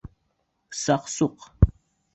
...Саҡ-Суҡ! 0.79 1.49